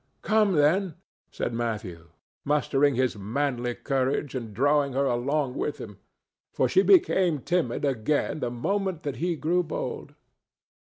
"Come, 0.23 0.53
then," 0.53 0.95
said 1.29 1.53
Matthew, 1.53 2.07
mustering 2.43 2.95
his 2.95 3.15
manly 3.17 3.75
courage 3.75 4.33
and 4.33 4.51
drawing 4.51 4.93
her 4.93 5.05
along 5.05 5.53
with 5.53 5.77
him; 5.77 5.99
for 6.51 6.67
she 6.67 6.81
became 6.81 7.41
timid 7.41 7.85
again 7.85 8.39
the 8.39 8.49
moment 8.49 9.03
that 9.03 9.17
he 9.17 9.35
grew 9.35 9.61
bold. 9.61 10.15